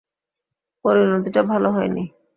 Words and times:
পরিণতিটা 0.85 1.41
ভালো 1.43 1.67
হয়নি। 1.71 2.03